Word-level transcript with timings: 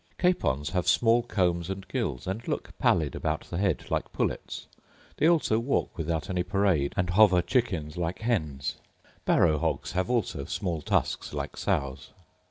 Capons 0.17 0.71
have 0.71 0.87
small 0.87 1.21
combs 1.21 1.69
and 1.69 1.87
gills, 1.87 2.25
and 2.25 2.47
look 2.47 2.75
pallid 2.79 3.13
about 3.13 3.41
the 3.41 3.59
head, 3.59 3.85
like 3.91 4.11
pullets; 4.11 4.65
they 5.17 5.29
also 5.29 5.59
walk 5.59 5.95
without 5.95 6.27
any 6.27 6.41
parade, 6.41 6.93
and 6.97 7.11
hover 7.11 7.39
chickens 7.43 7.97
like 7.97 8.17
hens. 8.21 8.77
Barrow 9.25 9.59
hogs 9.59 9.91
have 9.91 10.09
also 10.09 10.45
small 10.45 10.81
tusks 10.81 11.35
like 11.35 11.55
sows. 11.55 12.13